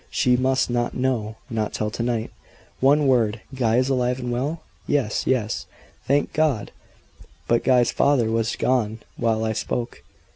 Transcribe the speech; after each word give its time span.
SHE 0.09 0.35
MUST 0.35 0.71
NOT 0.71 0.97
KNOW 0.97 1.35
not 1.51 1.73
till 1.73 1.91
tonight." 1.91 2.31
"One 2.79 3.05
word. 3.05 3.39
Guy 3.53 3.75
is 3.77 3.87
alive 3.87 4.17
and 4.17 4.31
well?" 4.31 4.63
"Yes 4.87 5.27
yes." 5.27 5.67
"Thank 6.07 6.33
God!" 6.33 6.71
But 7.47 7.63
Guy's 7.63 7.91
father 7.91 8.31
was 8.31 8.55
gone 8.55 9.01
while 9.15 9.43
I 9.45 9.53
spoke. 9.53 10.01